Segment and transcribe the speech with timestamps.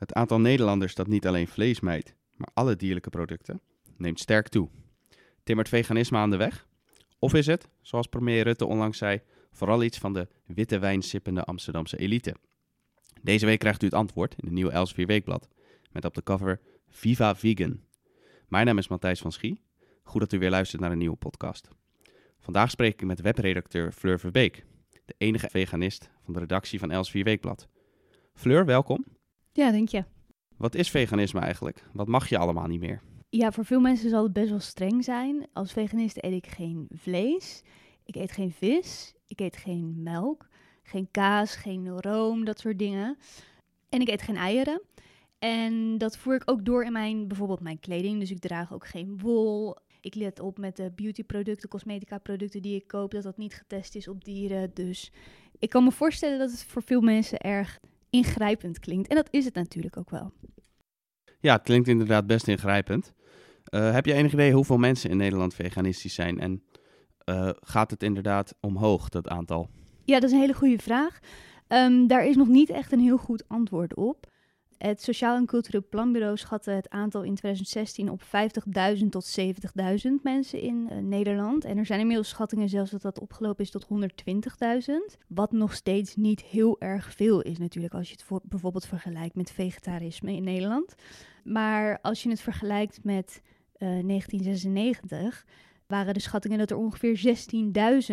[0.00, 3.60] Het aantal Nederlanders dat niet alleen vlees mijt, maar alle dierlijke producten,
[3.96, 4.68] neemt sterk toe.
[5.42, 6.66] Timmert veganisme aan de weg?
[7.18, 9.20] Of is het, zoals premier Rutte onlangs zei,
[9.52, 12.34] vooral iets van de witte wijn sippende Amsterdamse elite?
[13.22, 15.48] Deze week krijgt u het antwoord in de nieuwe Elsevier Weekblad,
[15.90, 17.80] met op de cover Viva Vegan.
[18.48, 19.62] Mijn naam is Matthijs van Schie.
[20.02, 21.68] Goed dat u weer luistert naar een nieuwe podcast.
[22.38, 24.64] Vandaag spreek ik met webredacteur Fleur Verbeek,
[25.04, 27.68] de enige veganist van de redactie van Elsevier Weekblad.
[28.34, 29.18] Fleur, welkom.
[29.52, 30.04] Ja, denk je.
[30.56, 31.84] Wat is veganisme eigenlijk?
[31.92, 33.00] Wat mag je allemaal niet meer?
[33.28, 35.46] Ja, voor veel mensen zal het best wel streng zijn.
[35.52, 37.62] Als veganist eet ik geen vlees,
[38.04, 40.48] ik eet geen vis, ik eet geen melk,
[40.82, 43.18] geen kaas, geen room, dat soort dingen.
[43.88, 44.82] En ik eet geen eieren.
[45.38, 48.20] En dat voer ik ook door in mijn, bijvoorbeeld mijn kleding.
[48.20, 49.76] Dus ik draag ook geen wol.
[50.00, 53.94] Ik let op met de beautyproducten, cosmetica producten die ik koop, dat dat niet getest
[53.94, 54.70] is op dieren.
[54.74, 55.12] Dus
[55.58, 59.08] ik kan me voorstellen dat het voor veel mensen erg ingrijpend klinkt.
[59.08, 60.32] En dat is het natuurlijk ook wel.
[61.40, 63.12] Ja, het klinkt inderdaad best ingrijpend.
[63.74, 66.40] Uh, heb je enig idee hoeveel mensen in Nederland veganistisch zijn?
[66.40, 66.62] En
[67.24, 69.68] uh, gaat het inderdaad omhoog, dat aantal?
[70.04, 71.18] Ja, dat is een hele goede vraag.
[71.68, 74.26] Um, daar is nog niet echt een heel goed antwoord op.
[74.82, 80.60] Het Sociaal en Cultureel Planbureau schatte het aantal in 2016 op 50.000 tot 70.000 mensen
[80.60, 81.64] in uh, Nederland.
[81.64, 83.86] En er zijn inmiddels schattingen zelfs dat dat opgelopen is tot
[85.14, 85.18] 120.000.
[85.28, 89.34] Wat nog steeds niet heel erg veel is natuurlijk als je het voor, bijvoorbeeld vergelijkt
[89.34, 90.94] met vegetarisme in Nederland.
[91.44, 93.42] Maar als je het vergelijkt met
[93.78, 95.44] uh, 1996
[95.86, 97.36] waren de schattingen dat er ongeveer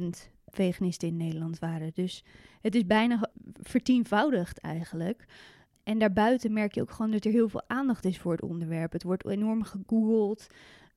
[0.00, 0.06] 16.000
[0.46, 1.90] veganisten in Nederland waren.
[1.94, 2.24] Dus
[2.60, 3.30] het is bijna
[3.62, 5.26] vertienvoudigd eigenlijk.
[5.90, 8.92] En daarbuiten merk je ook gewoon dat er heel veel aandacht is voor het onderwerp.
[8.92, 10.46] Het wordt enorm gegoogeld.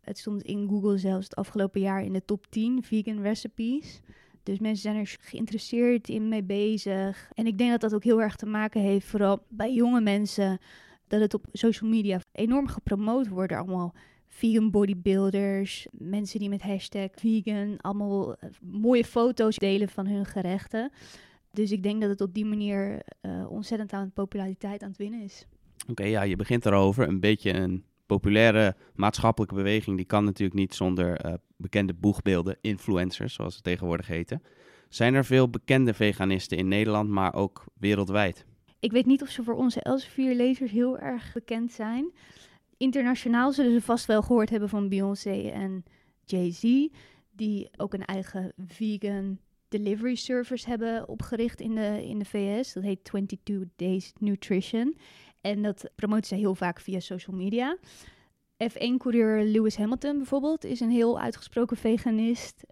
[0.00, 4.00] Het stond in Google zelfs het afgelopen jaar in de top 10 vegan recipes.
[4.42, 7.30] Dus mensen zijn er geïnteresseerd in mee bezig.
[7.34, 10.58] En ik denk dat dat ook heel erg te maken heeft, vooral bij jonge mensen,
[11.06, 13.52] dat het op social media enorm gepromoot wordt.
[13.52, 13.94] Allemaal
[14.28, 20.92] vegan bodybuilders, mensen die met hashtag vegan allemaal eh, mooie foto's delen van hun gerechten.
[21.52, 25.22] Dus ik denk dat het op die manier uh, ontzettend aan populariteit aan het winnen
[25.22, 25.46] is.
[25.90, 27.08] Oké, ja, je begint erover.
[27.08, 33.34] Een beetje een populaire maatschappelijke beweging, die kan natuurlijk niet zonder uh, bekende boegbeelden, influencers,
[33.34, 34.42] zoals ze tegenwoordig heten.
[34.88, 38.44] Zijn er veel bekende veganisten in Nederland, maar ook wereldwijd?
[38.80, 42.12] Ik weet niet of ze voor onze Elsevier-lezers heel erg bekend zijn.
[42.76, 45.84] Internationaal zullen ze vast wel gehoord hebben van Beyoncé en
[46.24, 46.88] Jay-Z,
[47.30, 49.38] die ook een eigen vegan
[49.72, 52.72] delivery service hebben opgericht in de, in de VS.
[52.72, 54.96] Dat heet 22 Days Nutrition.
[55.40, 57.76] En dat promoten ze heel vaak via social media.
[58.70, 62.64] F1-coureur Lewis Hamilton bijvoorbeeld is een heel uitgesproken veganist.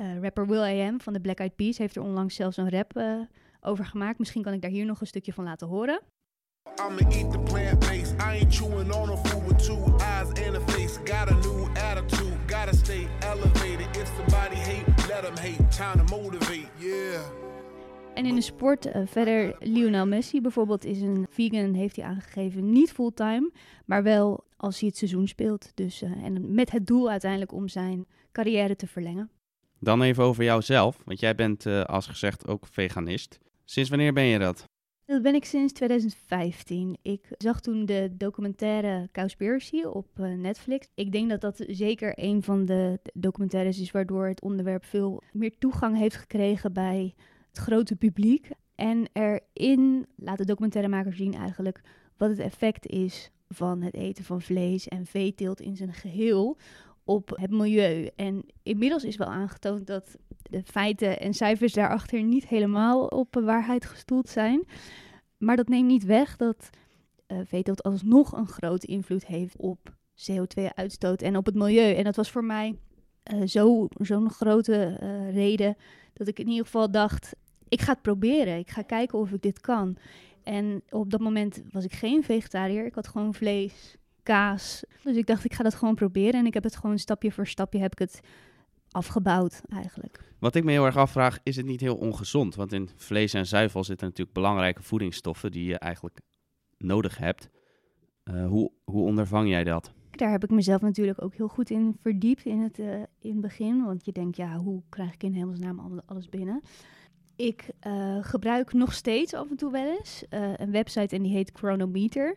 [0.00, 3.20] Uh, rapper Will.i.am van de Black Eyed Peas heeft er onlangs zelfs een rap uh,
[3.60, 4.18] over gemaakt.
[4.18, 6.00] Misschien kan ik daar hier nog een stukje van laten horen.
[6.78, 8.14] I'ma eat the plant-based.
[8.20, 10.98] I ain't chewing on a food with two eyes and a face.
[11.04, 13.96] Got a new attitude, gotta stay elevated.
[13.96, 14.84] If somebody hate,
[15.22, 15.68] let them hate.
[15.76, 17.20] Time to motivate, yeah.
[18.14, 22.72] En in de sport uh, verder, Lionel Messi bijvoorbeeld is een vegan, heeft hij aangegeven,
[22.72, 23.50] niet fulltime,
[23.84, 25.70] maar wel als hij het seizoen speelt.
[25.74, 29.30] Dus, uh, en met het doel uiteindelijk om zijn carrière te verlengen.
[29.80, 33.38] Dan even over jouzelf, want jij bent uh, als gezegd ook veganist.
[33.64, 34.64] Sinds wanneer ben je dat?
[35.06, 36.96] Dat ben ik sinds 2015.
[37.02, 40.88] Ik zag toen de documentaire Cowspiracy op uh, Netflix.
[40.94, 45.58] Ik denk dat dat zeker een van de documentaires is waardoor het onderwerp veel meer
[45.58, 47.14] toegang heeft gekregen bij
[47.48, 48.48] het grote publiek.
[48.74, 51.80] En erin laat de documentairemaker zien eigenlijk
[52.16, 56.56] wat het effect is van het eten van vlees en veeteelt in zijn geheel
[57.06, 58.08] op het milieu.
[58.16, 63.84] En inmiddels is wel aangetoond dat de feiten en cijfers daarachter niet helemaal op waarheid
[63.84, 64.64] gestoeld zijn.
[65.38, 66.70] Maar dat neemt niet weg dat
[67.28, 69.94] uh, veeteelt alsnog een grote invloed heeft op
[70.30, 71.94] CO2-uitstoot en op het milieu.
[71.94, 72.78] En dat was voor mij
[73.34, 73.42] uh,
[73.96, 75.76] zo'n grote uh, reden
[76.12, 77.34] dat ik in ieder geval dacht,
[77.68, 78.58] ik ga het proberen.
[78.58, 79.96] Ik ga kijken of ik dit kan.
[80.42, 82.86] En op dat moment was ik geen vegetariër.
[82.86, 83.96] Ik had gewoon vlees,
[84.26, 84.84] kaas.
[85.02, 86.40] Dus ik dacht, ik ga dat gewoon proberen.
[86.40, 88.20] En ik heb het gewoon stapje voor stapje heb ik het
[88.90, 90.20] afgebouwd eigenlijk.
[90.38, 92.54] Wat ik me heel erg afvraag, is het niet heel ongezond?
[92.54, 96.20] Want in vlees en zuivel zitten natuurlijk belangrijke voedingsstoffen die je eigenlijk
[96.78, 97.48] nodig hebt.
[98.24, 99.92] Uh, hoe, hoe ondervang jij dat?
[100.10, 103.40] Daar heb ik mezelf natuurlijk ook heel goed in verdiept in het, uh, in het
[103.40, 103.84] begin.
[103.84, 106.62] Want je denkt, ja, hoe krijg ik in hemelsnaam alles binnen?
[107.36, 110.24] Ik uh, gebruik nog steeds af en toe wel eens
[110.56, 112.36] een website en die heet Chronometer.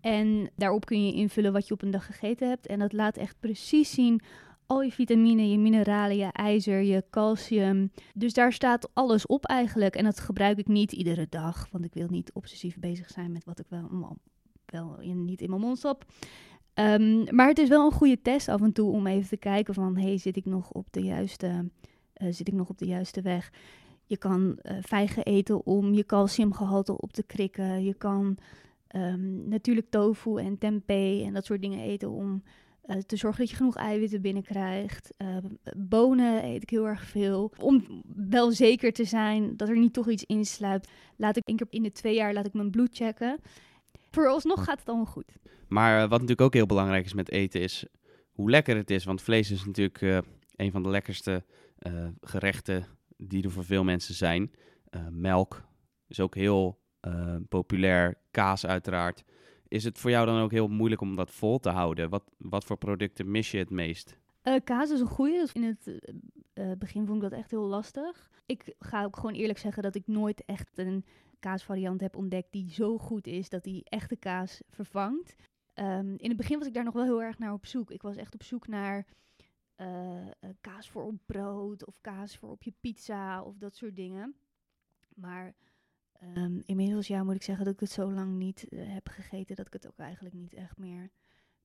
[0.00, 2.66] En daarop kun je invullen wat je op een dag gegeten hebt.
[2.66, 4.20] En dat laat echt precies zien
[4.66, 7.90] al je vitamine, je mineralen, je ijzer, je calcium.
[8.14, 9.96] Dus daar staat alles op eigenlijk.
[9.96, 13.44] En dat gebruik ik niet iedere dag, want ik wil niet obsessief bezig zijn met
[13.44, 14.18] wat ik wel
[14.70, 16.04] wel in, niet in mijn mond stop.
[16.74, 19.74] Ehm, maar het is wel een goede test af en toe om even te kijken
[19.74, 19.96] van...
[19.96, 21.70] hey, zit ik nog op de juiste,
[22.16, 23.52] uh, zit ik nog op de juiste weg?
[24.04, 27.84] Je kan uh, vijgen eten om je calciumgehalte op te krikken.
[27.84, 28.38] Je kan
[28.96, 32.42] um, natuurlijk tofu en tempeh en dat soort dingen eten om
[32.88, 35.14] uh, te zorgen dat je genoeg eiwitten binnenkrijgt.
[35.18, 35.36] Uh,
[35.76, 37.52] bonen eet ik heel erg veel.
[37.60, 41.66] Om wel zeker te zijn dat er niet toch iets insluipt, laat ik één keer
[41.70, 43.38] in de twee jaar laat ik mijn bloed checken.
[44.10, 45.32] Vooralsnog gaat het allemaal goed.
[45.68, 47.86] Maar uh, wat natuurlijk ook heel belangrijk is met eten is
[48.32, 49.04] hoe lekker het is.
[49.04, 50.18] Want vlees is natuurlijk uh,
[50.56, 51.44] een van de lekkerste
[52.20, 52.86] gerechten
[53.16, 54.50] die er voor veel mensen zijn.
[55.10, 55.68] melk
[56.06, 56.78] is ook heel
[57.48, 58.18] populair.
[58.30, 59.24] Kaas uiteraard.
[59.68, 62.08] Is het voor jou dan ook heel moeilijk om dat vol te houden?
[62.08, 64.18] Wat, wat voor producten mis je het meest?
[64.42, 65.48] Uh, kaas is een goede.
[65.52, 66.00] In het
[66.54, 68.30] uh, begin vond ik dat echt heel lastig.
[68.46, 71.04] Ik ga ook gewoon eerlijk zeggen dat ik nooit echt een
[71.38, 75.34] kaasvariant heb ontdekt die zo goed is dat die echte kaas vervangt.
[75.74, 77.90] Um, in het begin was ik daar nog wel heel erg naar op zoek.
[77.90, 79.06] Ik was echt op zoek naar
[80.60, 84.34] kaas voor op brood of kaas voor op je pizza of dat soort dingen.
[85.14, 85.54] Maar
[86.22, 89.56] Um, inmiddels ja, moet ik zeggen dat ik het zo lang niet uh, heb gegeten
[89.56, 91.10] dat ik het ook eigenlijk niet echt meer,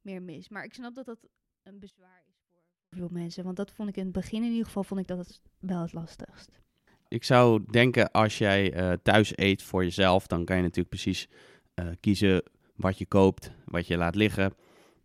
[0.00, 0.48] meer mis.
[0.48, 1.18] Maar ik snap dat dat
[1.62, 3.44] een bezwaar is voor veel mensen.
[3.44, 5.92] Want dat vond ik in het begin in ieder geval vond ik dat wel het
[5.92, 6.60] lastigst.
[7.08, 11.28] Ik zou denken als jij uh, thuis eet voor jezelf, dan kan je natuurlijk precies
[11.74, 12.42] uh, kiezen
[12.76, 14.54] wat je koopt, wat je laat liggen.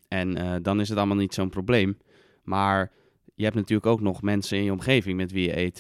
[0.08, 1.98] En dan is het allemaal niet zo'n probleem.
[2.44, 2.92] Maar
[3.36, 5.78] je hebt natuurlijk ook nog mensen in je omgeving met wie je eet.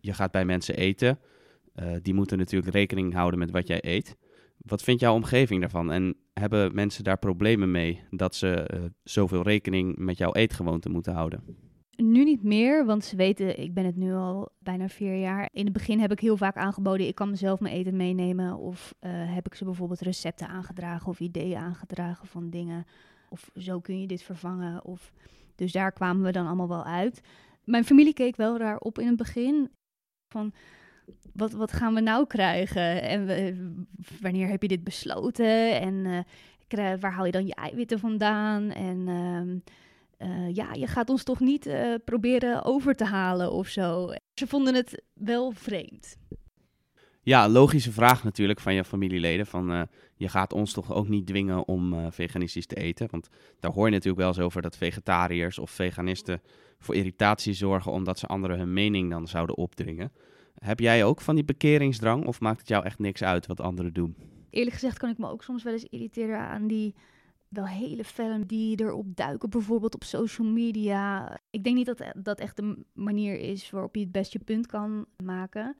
[0.00, 1.18] je gaat bij mensen eten.
[1.82, 4.16] Uh, die moeten natuurlijk rekening houden met wat jij eet.
[4.56, 5.92] Wat vindt jouw omgeving daarvan?
[5.92, 11.12] En hebben mensen daar problemen mee dat ze uh, zoveel rekening met jouw eetgewoonte moeten
[11.12, 11.42] houden?
[11.96, 15.48] Nu niet meer, want ze weten, ik ben het nu al bijna vier jaar.
[15.52, 18.56] In het begin heb ik heel vaak aangeboden, ik kan mezelf mijn eten meenemen.
[18.56, 22.84] Of uh, heb ik ze bijvoorbeeld recepten aangedragen of ideeën aangedragen van dingen.
[23.28, 24.84] Of zo kun je dit vervangen.
[24.84, 25.12] Of...
[25.54, 27.20] Dus daar kwamen we dan allemaal wel uit.
[27.64, 29.70] Mijn familie keek wel raar op in het begin.
[30.28, 30.52] Van,
[31.32, 33.02] wat, wat gaan we nou krijgen?
[33.02, 33.26] En
[34.20, 35.80] wanneer heb je dit besloten?
[35.80, 35.94] En
[36.74, 38.70] uh, waar haal je dan je eiwitten vandaan?
[38.70, 43.68] En uh, uh, ja, je gaat ons toch niet uh, proberen over te halen of
[43.68, 44.10] zo.
[44.34, 46.16] Ze vonden het wel vreemd.
[47.22, 49.46] Ja, logische vraag natuurlijk van je familieleden.
[49.46, 53.08] Van, je gaat ons toch ook niet dwingen om veganistisch te eten?
[53.10, 53.28] Want
[53.60, 56.40] daar hoor je natuurlijk wel eens over dat vegetariërs of veganisten
[56.78, 60.12] voor irritatie zorgen omdat ze anderen hun mening dan zouden opdringen.
[60.64, 63.92] Heb jij ook van die bekeringsdrang of maakt het jou echt niks uit wat anderen
[63.92, 64.16] doen?
[64.50, 66.94] Eerlijk gezegd kan ik me ook soms wel eens irriteren aan die
[67.48, 71.38] wel hele films die erop duiken, bijvoorbeeld op social media.
[71.50, 74.66] Ik denk niet dat dat echt de manier is waarop je het best je punt
[74.66, 75.76] kan maken.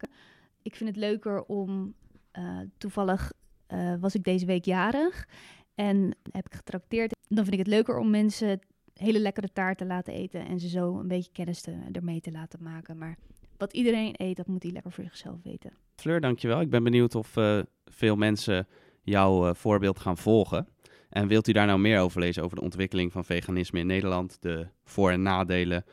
[0.63, 1.95] Ik vind het leuker om,
[2.39, 3.33] uh, toevallig
[3.69, 5.29] uh, was ik deze week jarig
[5.75, 7.17] en heb ik getrakteerd.
[7.29, 8.61] Dan vind ik het leuker om mensen
[8.95, 12.33] hele lekkere taart te laten eten en ze zo een beetje kennis te, ermee te
[12.33, 12.99] laten maken.
[12.99, 13.19] Maar
[13.57, 15.73] wat iedereen eet, dat moet hij lekker voor zichzelf weten.
[15.97, 16.61] Fleur, dankjewel.
[16.61, 18.67] Ik ben benieuwd of uh, veel mensen
[19.03, 20.69] jouw uh, voorbeeld gaan volgen.
[21.09, 24.37] En wilt u daar nou meer over lezen over de ontwikkeling van veganisme in Nederland,
[24.41, 25.85] de voor- en nadelen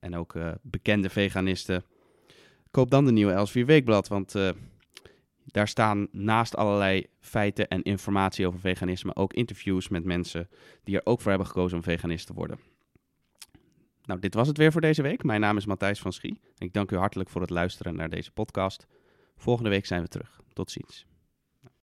[0.00, 1.84] en ook uh, bekende veganisten?
[2.70, 4.34] Koop dan de nieuwe Elsevier Weekblad, want
[5.44, 10.48] daar staan naast allerlei feiten en informatie over veganisme ook interviews met mensen
[10.84, 12.58] die er ook voor hebben gekozen om veganist te worden.
[14.10, 15.22] Nou, dit was het weer voor deze week.
[15.22, 16.40] Mijn naam is Matthijs van Schie.
[16.58, 18.86] Ik dank u hartelijk voor het luisteren naar deze podcast.
[19.36, 20.40] Volgende week zijn we terug.
[20.52, 21.09] Tot ziens.